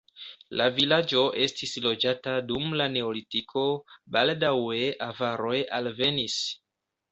[0.59, 3.67] La vilaĝo estis loĝata dum la neolitiko,
[4.17, 6.43] baldaŭe avaroj alvenis.